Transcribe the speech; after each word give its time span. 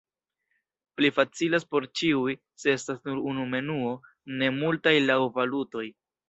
Pli 0.99 1.09
facilas 1.17 1.67
por 1.75 1.85
ĉiuj, 2.01 2.33
se 2.63 2.73
estas 2.79 3.05
nur 3.11 3.21
unu 3.33 3.45
menuo, 3.53 3.93
ne 4.41 4.51
multaj 4.57 4.95
laŭ 5.13 5.21
valutoj. 5.39 5.87